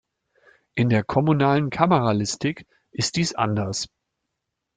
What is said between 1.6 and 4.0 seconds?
Kameralistik ist dies anders.